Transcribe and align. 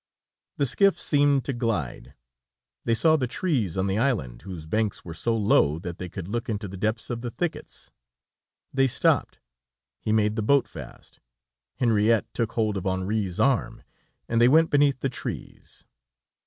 The 0.57 0.65
skiff 0.65 0.99
seemed 0.99 1.45
to 1.45 1.53
glide. 1.53 2.15
They 2.85 2.95
saw 2.95 3.17
the 3.17 3.27
trees 3.27 3.77
on 3.77 3.85
the 3.85 3.99
island, 3.99 4.41
whose 4.41 4.65
banks 4.65 5.05
were 5.05 5.13
so 5.13 5.37
low, 5.37 5.77
that 5.77 5.99
they 5.99 6.09
could 6.09 6.27
look 6.27 6.49
into 6.49 6.67
the 6.67 6.75
depths 6.75 7.11
of 7.11 7.21
the 7.21 7.29
thickets. 7.29 7.91
They 8.73 8.87
stopped, 8.87 9.37
he 9.99 10.11
made 10.11 10.37
the 10.37 10.41
boat 10.41 10.67
fast, 10.67 11.19
Henriette 11.75 12.33
took 12.33 12.53
hold 12.53 12.77
of 12.77 12.87
Henri's 12.87 13.39
arm, 13.39 13.83
and 14.27 14.41
they 14.41 14.47
went 14.49 14.71
beneath 14.71 15.01
the 15.01 15.07
trees. 15.09 15.85